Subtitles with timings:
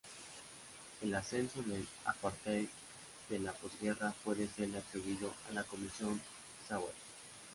[1.03, 2.67] El ascenso del Apartheid
[3.29, 6.19] de la posguerra puede serle atribuido a la Comisión
[6.67, 6.95] Sauer.